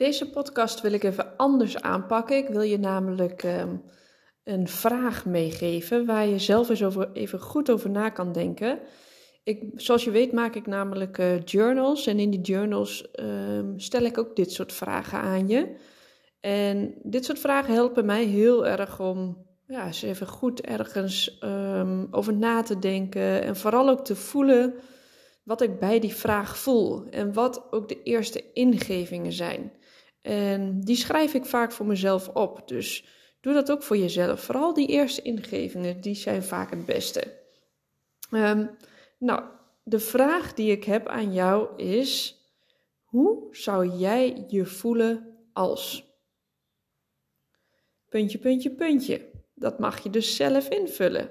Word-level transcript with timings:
Deze 0.00 0.30
podcast 0.30 0.80
wil 0.80 0.92
ik 0.92 1.02
even 1.02 1.36
anders 1.36 1.80
aanpakken. 1.80 2.36
Ik 2.36 2.48
wil 2.48 2.62
je 2.62 2.78
namelijk 2.78 3.42
ehm, 3.42 3.76
een 4.44 4.68
vraag 4.68 5.26
meegeven 5.26 6.06
waar 6.06 6.26
je 6.26 6.38
zelf 6.38 6.68
eens 6.68 6.84
over, 6.84 7.12
even 7.12 7.40
goed 7.40 7.70
over 7.70 7.90
na 7.90 8.08
kan 8.08 8.32
denken. 8.32 8.78
Ik, 9.44 9.64
zoals 9.74 10.04
je 10.04 10.10
weet 10.10 10.32
maak 10.32 10.54
ik 10.54 10.66
namelijk 10.66 11.18
uh, 11.18 11.44
journals 11.44 12.06
en 12.06 12.18
in 12.18 12.30
die 12.30 12.40
journals 12.40 13.10
ehm, 13.10 13.78
stel 13.78 14.02
ik 14.02 14.18
ook 14.18 14.36
dit 14.36 14.52
soort 14.52 14.72
vragen 14.72 15.18
aan 15.18 15.48
je. 15.48 15.76
En 16.40 16.94
dit 17.02 17.24
soort 17.24 17.38
vragen 17.38 17.74
helpen 17.74 18.06
mij 18.06 18.24
heel 18.24 18.66
erg 18.66 19.00
om 19.00 19.46
ja, 19.66 19.86
eens 19.86 20.02
even 20.02 20.26
goed 20.26 20.60
ergens 20.60 21.38
um, 21.44 22.08
over 22.10 22.34
na 22.34 22.62
te 22.62 22.78
denken 22.78 23.42
en 23.42 23.56
vooral 23.56 23.88
ook 23.88 24.04
te 24.04 24.16
voelen 24.16 24.74
wat 25.42 25.60
ik 25.60 25.78
bij 25.78 26.00
die 26.00 26.14
vraag 26.14 26.58
voel 26.58 27.04
en 27.10 27.32
wat 27.32 27.72
ook 27.72 27.88
de 27.88 28.02
eerste 28.02 28.52
ingevingen 28.52 29.32
zijn. 29.32 29.72
En 30.22 30.80
die 30.80 30.96
schrijf 30.96 31.34
ik 31.34 31.44
vaak 31.44 31.72
voor 31.72 31.86
mezelf 31.86 32.28
op. 32.28 32.68
Dus 32.68 33.04
doe 33.40 33.52
dat 33.52 33.70
ook 33.70 33.82
voor 33.82 33.96
jezelf. 33.96 34.40
Vooral 34.40 34.74
die 34.74 34.88
eerste 34.88 35.22
ingevingen, 35.22 36.00
die 36.00 36.14
zijn 36.14 36.42
vaak 36.42 36.70
het 36.70 36.86
beste. 36.86 37.38
Um, 38.30 38.70
nou, 39.18 39.42
de 39.82 39.98
vraag 39.98 40.54
die 40.54 40.70
ik 40.70 40.84
heb 40.84 41.06
aan 41.06 41.32
jou 41.32 41.82
is: 41.82 42.40
hoe 43.02 43.48
zou 43.50 43.96
jij 43.96 44.44
je 44.48 44.66
voelen 44.66 45.36
als? 45.52 46.08
Puntje, 48.08 48.38
puntje, 48.38 48.70
puntje. 48.70 49.30
Dat 49.54 49.78
mag 49.78 50.02
je 50.02 50.10
dus 50.10 50.36
zelf 50.36 50.68
invullen. 50.68 51.30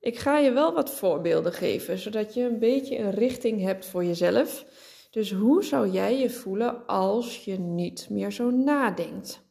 Ik 0.00 0.18
ga 0.18 0.38
je 0.38 0.50
wel 0.50 0.72
wat 0.72 0.90
voorbeelden 0.90 1.52
geven, 1.52 1.98
zodat 1.98 2.34
je 2.34 2.42
een 2.42 2.58
beetje 2.58 2.98
een 2.98 3.10
richting 3.10 3.62
hebt 3.62 3.86
voor 3.86 4.04
jezelf. 4.04 4.64
Dus 5.10 5.32
hoe 5.32 5.64
zou 5.64 5.90
jij 5.90 6.18
je 6.18 6.30
voelen 6.30 6.86
als 6.86 7.44
je 7.44 7.58
niet 7.58 8.06
meer 8.10 8.32
zo 8.32 8.50
nadenkt? 8.50 9.46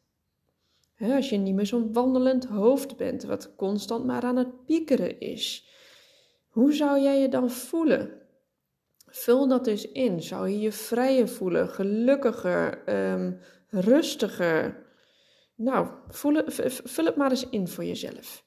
als 1.00 1.28
je 1.28 1.36
niet 1.36 1.54
meer 1.54 1.66
zo'n 1.66 1.92
wandelend 1.92 2.44
hoofd 2.44 2.96
bent, 2.96 3.22
wat 3.24 3.54
constant 3.56 4.04
maar 4.04 4.22
aan 4.22 4.36
het 4.36 4.64
piekeren 4.64 5.20
is. 5.20 5.68
Hoe 6.48 6.72
zou 6.72 7.00
jij 7.00 7.20
je 7.20 7.28
dan 7.28 7.50
voelen? 7.50 8.22
Vul 9.06 9.48
dat 9.48 9.66
eens 9.66 9.92
in. 9.92 10.22
Zou 10.22 10.48
je 10.48 10.60
je 10.60 10.72
vrijer 10.72 11.28
voelen, 11.28 11.68
gelukkiger, 11.68 12.84
ehm, 12.84 13.32
rustiger? 13.68 14.86
Nou, 15.54 15.88
vul, 16.08 16.34
het 17.04 17.16
maar 17.16 17.30
eens 17.30 17.48
in 17.48 17.68
voor 17.68 17.84
jezelf. 17.84 18.46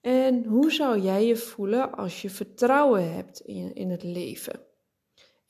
En 0.00 0.44
hoe 0.44 0.72
zou 0.72 1.00
jij 1.00 1.26
je 1.26 1.36
voelen 1.36 1.92
als 1.92 2.22
je 2.22 2.30
vertrouwen 2.30 3.12
hebt 3.12 3.40
in, 3.40 3.74
in 3.74 3.90
het 3.90 4.02
leven? 4.02 4.60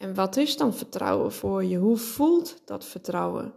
En 0.03 0.15
wat 0.15 0.37
is 0.37 0.57
dan 0.57 0.75
vertrouwen 0.75 1.33
voor 1.33 1.65
je? 1.65 1.77
Hoe 1.77 1.97
voelt 1.97 2.63
dat 2.65 2.85
vertrouwen? 2.85 3.55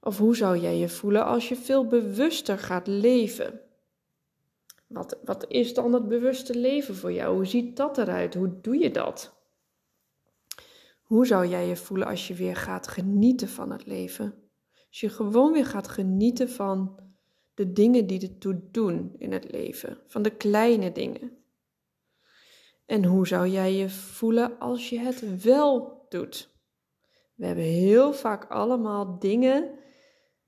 Of 0.00 0.18
hoe 0.18 0.36
zou 0.36 0.58
jij 0.58 0.78
je 0.78 0.88
voelen 0.88 1.24
als 1.24 1.48
je 1.48 1.56
veel 1.56 1.86
bewuster 1.86 2.58
gaat 2.58 2.86
leven? 2.86 3.60
Wat, 4.86 5.18
wat 5.24 5.44
is 5.48 5.74
dan 5.74 5.92
het 5.92 6.08
bewuste 6.08 6.54
leven 6.54 6.94
voor 6.94 7.12
jou? 7.12 7.34
Hoe 7.34 7.46
ziet 7.46 7.76
dat 7.76 7.98
eruit? 7.98 8.34
Hoe 8.34 8.60
doe 8.60 8.78
je 8.78 8.90
dat? 8.90 9.34
Hoe 11.02 11.26
zou 11.26 11.46
jij 11.46 11.66
je 11.66 11.76
voelen 11.76 12.06
als 12.06 12.28
je 12.28 12.34
weer 12.34 12.56
gaat 12.56 12.88
genieten 12.88 13.48
van 13.48 13.70
het 13.70 13.86
leven? 13.86 14.34
Als 14.88 15.00
je 15.00 15.08
gewoon 15.08 15.52
weer 15.52 15.66
gaat 15.66 15.88
genieten 15.88 16.48
van 16.48 16.98
de 17.54 17.72
dingen 17.72 18.06
die 18.06 18.20
ertoe 18.20 18.60
doen 18.70 19.14
in 19.18 19.32
het 19.32 19.50
leven, 19.52 19.98
van 20.06 20.22
de 20.22 20.36
kleine 20.36 20.92
dingen. 20.92 21.45
En 22.86 23.04
hoe 23.04 23.26
zou 23.26 23.48
jij 23.48 23.74
je 23.74 23.88
voelen 23.88 24.58
als 24.58 24.88
je 24.88 24.98
het 24.98 25.42
wel 25.42 26.04
doet? 26.08 26.54
We 27.34 27.46
hebben 27.46 27.64
heel 27.64 28.12
vaak 28.12 28.50
allemaal 28.50 29.18
dingen 29.18 29.70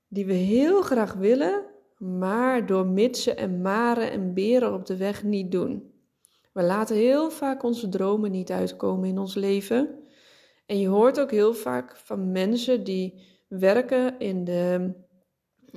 die 0.07 0.25
we 0.25 0.33
heel 0.33 0.81
graag 0.81 1.13
willen, 1.13 1.65
maar 1.97 2.65
door 2.65 2.87
mitsen 2.87 3.37
en 3.37 3.61
maren 3.61 4.11
en 4.11 4.33
beren 4.33 4.73
op 4.73 4.85
de 4.85 4.97
weg 4.97 5.23
niet 5.23 5.51
doen. 5.51 5.93
We 6.53 6.63
laten 6.63 6.95
heel 6.95 7.31
vaak 7.31 7.63
onze 7.63 7.89
dromen 7.89 8.31
niet 8.31 8.51
uitkomen 8.51 9.09
in 9.09 9.17
ons 9.17 9.35
leven. 9.35 10.03
En 10.65 10.79
je 10.79 10.87
hoort 10.87 11.19
ook 11.19 11.31
heel 11.31 11.53
vaak 11.53 11.97
van 11.97 12.31
mensen 12.31 12.83
die 12.83 13.21
werken 13.47 14.19
in 14.19 14.43
de, 14.43 14.93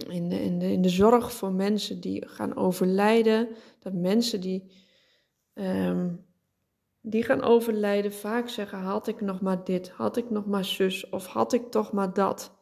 in 0.09 0.29
de, 0.29 0.43
in 0.43 0.83
de, 0.83 0.89
zorg 0.89 1.33
voor 1.33 1.53
mensen 1.53 2.01
die 2.01 2.29
gaan 2.29 2.57
overlijden. 2.57 3.49
Dat 3.79 3.93
mensen 3.93 4.41
die 4.41 4.73
um, 5.55 6.25
die 7.03 7.23
gaan 7.23 7.43
overlijden 7.43 8.13
vaak 8.13 8.49
zeggen: 8.49 8.79
had 8.79 9.07
ik 9.07 9.21
nog 9.21 9.41
maar 9.41 9.65
dit, 9.65 9.89
had 9.89 10.17
ik 10.17 10.31
nog 10.31 10.47
maar 10.47 10.65
zus 10.65 11.09
of 11.09 11.27
had 11.27 11.53
ik 11.53 11.71
toch 11.71 11.93
maar 11.93 12.13
dat. 12.13 12.61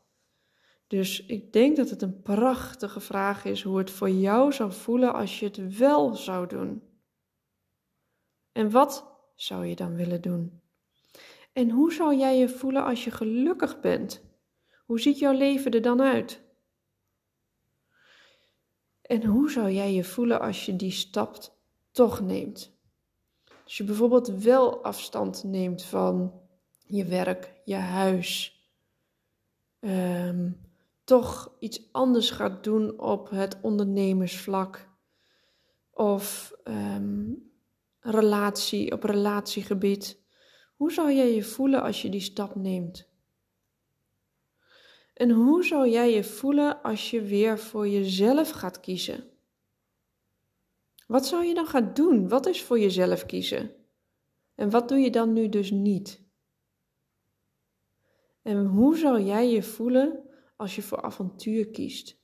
Dus 0.87 1.27
ik 1.27 1.53
denk 1.53 1.77
dat 1.77 1.91
het 1.91 2.03
een 2.03 2.23
prachtige 2.23 3.01
vraag 3.01 3.45
is 3.45 3.63
hoe 3.63 3.79
het 3.79 3.91
voor 3.91 4.11
jou 4.11 4.53
zou 4.53 4.73
voelen 4.73 5.15
als 5.15 5.41
je 5.41 5.47
het 5.47 5.77
wel 5.79 6.15
zou 6.15 6.47
doen. 6.47 6.83
En 8.53 8.71
wat 8.71 9.19
zou 9.35 9.67
je 9.67 9.77
dan 9.77 9.95
willen 9.95 10.21
doen? 10.21 10.61
En 11.53 11.71
hoe 11.71 11.93
zou 11.93 12.17
jij 12.17 12.39
je 12.39 12.49
voelen 12.49 12.85
als 12.85 13.05
je 13.05 13.11
gelukkig 13.11 13.81
bent? 13.81 14.25
Hoe 14.87 15.01
ziet 15.01 15.19
jouw 15.19 15.33
leven 15.33 15.71
er 15.71 15.83
dan 15.83 16.01
uit? 16.01 16.43
En 19.03 19.25
hoe 19.25 19.51
zou 19.51 19.71
jij 19.71 19.93
je 19.93 20.05
voelen 20.05 20.41
als 20.41 20.67
je 20.67 20.77
die 20.77 20.91
stap 20.91 21.39
toch 21.91 22.21
neemt? 22.21 22.80
Als 23.71 23.79
je 23.79 23.85
bijvoorbeeld 23.85 24.29
wel 24.29 24.83
afstand 24.83 25.45
neemt 25.45 25.83
van 25.83 26.41
je 26.87 27.05
werk, 27.05 27.53
je 27.65 27.75
huis, 27.75 28.61
um, 29.81 30.61
toch 31.05 31.57
iets 31.59 31.93
anders 31.93 32.31
gaat 32.31 32.65
doen 32.65 33.01
op 33.01 33.31
het 33.31 33.59
ondernemersvlak 33.63 34.89
of 35.91 36.55
um, 36.65 37.51
relatie 38.01 38.93
op 38.93 39.03
relatiegebied. 39.03 40.21
Hoe 40.77 40.93
zou 40.93 41.13
jij 41.13 41.35
je 41.35 41.43
voelen 41.43 41.83
als 41.83 42.03
je 42.03 42.09
die 42.09 42.21
stap 42.21 42.55
neemt? 42.55 43.09
En 45.15 45.31
hoe 45.31 45.65
zou 45.65 45.89
jij 45.89 46.15
je 46.15 46.25
voelen 46.25 46.83
als 46.83 47.11
je 47.11 47.23
weer 47.23 47.59
voor 47.59 47.89
jezelf 47.89 48.51
gaat 48.51 48.81
kiezen? 48.81 49.30
Wat 51.11 51.27
zou 51.27 51.45
je 51.45 51.55
dan 51.55 51.67
gaan 51.67 51.91
doen? 51.95 52.29
Wat 52.29 52.47
is 52.47 52.63
voor 52.63 52.79
jezelf 52.79 53.27
kiezen? 53.27 53.71
En 54.55 54.71
wat 54.71 54.89
doe 54.89 54.99
je 54.99 55.11
dan 55.11 55.33
nu 55.33 55.49
dus 55.49 55.71
niet? 55.71 56.23
En 58.43 58.67
hoe 58.67 58.97
zou 58.97 59.21
jij 59.21 59.51
je 59.51 59.63
voelen 59.63 60.31
als 60.57 60.75
je 60.77 60.83
voor 60.83 61.03
avontuur 61.03 61.69
kiest? 61.71 62.21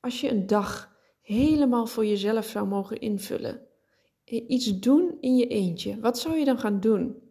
Als 0.00 0.20
je 0.20 0.30
een 0.30 0.46
dag 0.46 0.96
helemaal 1.20 1.86
voor 1.86 2.06
jezelf 2.06 2.46
zou 2.46 2.66
mogen 2.66 3.00
invullen. 3.00 3.66
Iets 4.24 4.78
doen 4.78 5.16
in 5.20 5.36
je 5.36 5.46
eentje. 5.46 6.00
Wat 6.00 6.18
zou 6.18 6.36
je 6.36 6.44
dan 6.44 6.58
gaan 6.58 6.80
doen? 6.80 7.22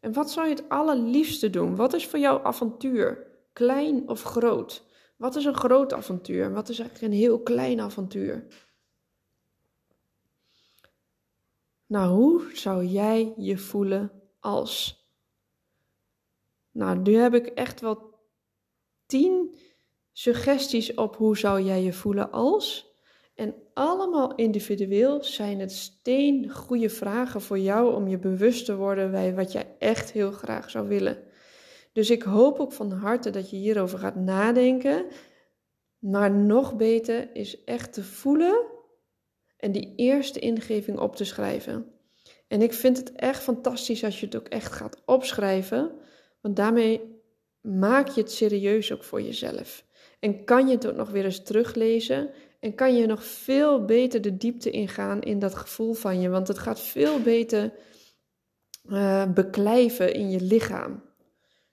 En 0.00 0.12
wat 0.12 0.30
zou 0.30 0.48
je 0.48 0.54
het 0.54 0.68
allerliefste 0.68 1.50
doen? 1.50 1.76
Wat 1.76 1.92
is 1.92 2.06
voor 2.06 2.18
jou 2.18 2.44
avontuur? 2.44 3.26
Klein 3.52 4.08
of 4.08 4.22
groot? 4.22 4.84
Wat 5.16 5.36
is 5.36 5.44
een 5.44 5.56
groot 5.56 5.92
avontuur 5.92 6.44
en 6.44 6.52
wat 6.52 6.68
is 6.68 6.78
eigenlijk 6.78 7.12
een 7.12 7.18
heel 7.18 7.42
klein 7.42 7.80
avontuur? 7.80 8.46
Nou, 11.86 12.14
hoe 12.14 12.50
zou 12.52 12.84
jij 12.84 13.34
je 13.36 13.58
voelen 13.58 14.12
als? 14.40 15.04
Nou, 16.70 16.98
nu 16.98 17.14
heb 17.14 17.34
ik 17.34 17.46
echt 17.46 17.80
wel 17.80 18.14
tien 19.06 19.54
suggesties 20.12 20.94
op 20.94 21.16
hoe 21.16 21.36
zou 21.36 21.62
jij 21.62 21.82
je 21.82 21.92
voelen 21.92 22.30
als. 22.32 22.94
En 23.34 23.54
allemaal 23.74 24.34
individueel 24.34 25.24
zijn 25.24 25.60
het 25.60 25.72
steen 25.72 26.50
goede 26.50 26.90
vragen 26.90 27.40
voor 27.40 27.58
jou 27.58 27.94
om 27.94 28.08
je 28.08 28.18
bewust 28.18 28.64
te 28.64 28.76
worden 28.76 29.10
bij 29.10 29.34
wat 29.34 29.52
jij 29.52 29.76
echt 29.78 30.12
heel 30.12 30.30
graag 30.30 30.70
zou 30.70 30.88
willen. 30.88 31.22
Dus 31.92 32.10
ik 32.10 32.22
hoop 32.22 32.58
ook 32.58 32.72
van 32.72 32.90
harte 32.92 33.30
dat 33.30 33.50
je 33.50 33.56
hierover 33.56 33.98
gaat 33.98 34.16
nadenken. 34.16 35.06
Maar 35.98 36.30
nog 36.30 36.76
beter 36.76 37.34
is 37.34 37.64
echt 37.64 37.92
te 37.92 38.04
voelen 38.04 38.75
en 39.66 39.72
die 39.72 39.92
eerste 39.96 40.38
ingeving 40.38 40.98
op 40.98 41.16
te 41.16 41.24
schrijven. 41.24 41.86
En 42.48 42.62
ik 42.62 42.72
vind 42.72 42.96
het 42.96 43.12
echt 43.12 43.42
fantastisch 43.42 44.04
als 44.04 44.20
je 44.20 44.26
het 44.26 44.36
ook 44.36 44.48
echt 44.48 44.72
gaat 44.72 45.02
opschrijven, 45.04 45.90
want 46.40 46.56
daarmee 46.56 47.00
maak 47.60 48.08
je 48.08 48.20
het 48.20 48.32
serieus 48.32 48.92
ook 48.92 49.04
voor 49.04 49.22
jezelf. 49.22 49.84
En 50.20 50.44
kan 50.44 50.66
je 50.66 50.74
het 50.74 50.86
ook 50.86 50.96
nog 50.96 51.10
weer 51.10 51.24
eens 51.24 51.42
teruglezen 51.42 52.30
en 52.60 52.74
kan 52.74 52.96
je 52.96 53.06
nog 53.06 53.24
veel 53.24 53.84
beter 53.84 54.20
de 54.20 54.36
diepte 54.36 54.70
ingaan 54.70 55.20
in 55.20 55.38
dat 55.38 55.54
gevoel 55.54 55.92
van 55.92 56.20
je, 56.20 56.28
want 56.28 56.48
het 56.48 56.58
gaat 56.58 56.80
veel 56.80 57.20
beter 57.20 57.72
uh, 58.88 59.32
beklijven 59.32 60.14
in 60.14 60.30
je 60.30 60.40
lichaam. 60.40 61.02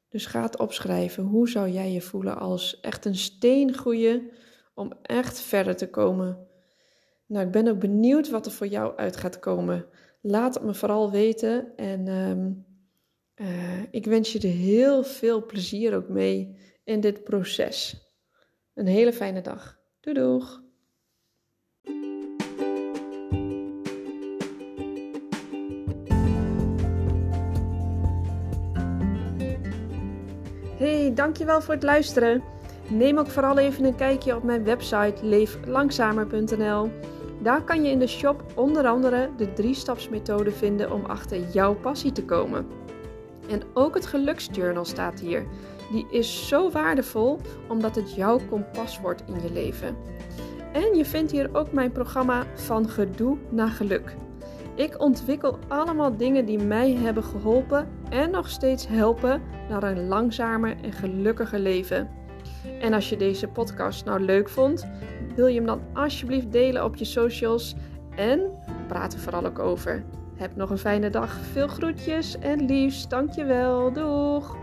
Dus 0.10 0.25
ga 0.25 0.42
het 0.42 0.60
opschrijven. 0.60 1.24
Hoe 1.24 1.50
zou 1.50 1.69
jij 1.69 1.92
je 1.92 2.01
voelen 2.01 2.38
als 2.38 2.80
echt 2.80 3.06
een 3.06 3.16
steengoeie 3.16 4.31
om 4.74 4.94
echt 5.01 5.39
verder 5.39 5.75
te 5.75 5.89
komen? 5.89 6.51
Nou, 7.34 7.46
ik 7.46 7.52
ben 7.52 7.68
ook 7.68 7.80
benieuwd 7.80 8.30
wat 8.30 8.46
er 8.46 8.52
voor 8.52 8.68
jou 8.68 8.98
uit 8.98 9.18
gaat 9.18 9.40
komen. 9.40 9.86
Laat 10.22 10.54
het 10.54 10.64
me 10.64 10.74
vooral 10.74 11.12
weten 11.12 11.76
en 11.76 12.08
um, 12.08 12.66
uh, 13.36 13.84
ik 13.92 14.06
wens 14.06 14.34
je 14.34 14.40
er 14.40 14.54
heel 14.54 15.04
veel 15.04 15.46
plezier 15.46 15.96
ook 15.96 16.10
mee 16.10 16.58
in 16.84 17.00
dit 17.00 17.24
proces. 17.24 18.08
Een 18.74 18.86
hele 18.86 19.14
fijne 19.14 19.42
dag. 19.42 19.80
Doei 20.00 20.16
doeg! 20.16 20.62
Hey, 30.78 31.14
dankjewel 31.14 31.62
voor 31.62 31.74
het 31.74 31.84
luisteren. 31.84 32.44
Neem 32.90 33.18
ook 33.18 33.30
vooral 33.30 33.58
even 33.58 33.84
een 33.84 33.96
kijkje 33.96 34.36
op 34.36 34.44
mijn 34.44 34.64
website 34.64 35.26
leeflangzamer.nl. 35.26 36.92
Daar 37.44 37.63
kan 37.63 37.84
je 37.84 37.92
in 37.92 38.00
de 38.00 38.07
shop 38.07 38.44
onder 38.56 38.88
andere 38.88 39.30
de 39.38 39.54
drie-stapsmethode 39.54 40.51
vinden 40.51 40.92
om 40.92 41.06
achter 41.06 41.40
jouw 41.51 41.75
passie 41.75 42.12
te 42.12 42.25
komen. 42.25 42.68
En 43.50 43.62
ook 43.74 43.94
het 43.94 44.06
geluksjournal 44.06 44.86
staat 44.86 45.19
hier. 45.19 45.45
Die 45.92 46.07
is 46.10 46.48
zo 46.48 46.72
waardevol 46.72 47.40
omdat 47.68 47.95
het 47.95 48.16
jouw 48.16 48.40
kompas 48.50 49.00
wordt 49.00 49.24
in 49.28 49.42
je 49.42 49.51
leven. 49.54 49.95
En 50.74 50.95
je 50.95 51.06
vindt 51.06 51.31
hier 51.31 51.50
ook 51.51 51.72
mijn 51.72 51.92
programma 51.92 52.44
Van 52.54 52.90
Gedoe 52.90 53.38
naar 53.50 53.69
Geluk. 53.69 54.16
Ik 54.75 55.00
ontwikkel 55.01 55.60
allemaal 55.68 56.18
dingen 56.18 56.46
die 56.46 56.60
mij 56.60 56.94
hebben 56.94 57.24
geholpen 57.24 57.88
en 58.10 58.31
nog 58.31 58.50
steeds 58.50 58.88
helpen 58.88 59.42
naar 59.69 59.84
een 59.84 60.07
langzamer 60.07 60.75
en 60.81 60.92
gelukkiger 60.92 61.60
leven. 61.60 62.10
En 62.80 62.94
als 62.94 63.10
je 63.10 63.18
deze 63.18 63.48
podcast 63.48 64.06
nou 64.06 64.19
leuk 64.19 64.50
vond, 64.50 64.88
wil 65.36 65.48
je 65.48 65.56
hem 65.56 65.66
dan 65.66 65.82
alsjeblieft 65.94 66.52
delen 66.52 66.84
op 66.84 66.96
je 66.96 67.06
socials 67.06 67.76
en 68.16 68.40
praat 68.88 69.14
er 69.14 69.20
vooral 69.20 69.46
ook 69.46 69.60
over. 69.60 70.04
Heb 70.36 70.56
nog 70.56 70.70
een 70.70 70.78
fijne 70.78 71.10
dag. 71.10 71.34
Veel 71.52 71.68
groetjes 71.68 72.40
en 72.40 72.66
liefst. 72.66 73.10
Dankjewel. 73.10 73.94
Doeg! 73.94 74.56